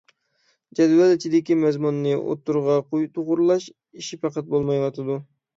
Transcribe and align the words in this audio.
جەدۋەل 0.79 1.13
ئىچىدىكى 1.17 1.57
مەزمۇننى 1.65 2.15
ئوتتۇرىغا 2.21 2.79
توغرىلاش 3.19 3.69
ئىشى 3.75 4.23
پەقەت 4.25 4.51
بولمايۋاتىدۇ. 4.57 5.21